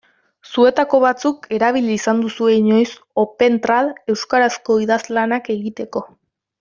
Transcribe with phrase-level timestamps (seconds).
[0.51, 6.05] Zuetako batzuk erabili izan duzue inoiz Opentrad euskarazko idazlanak egiteko.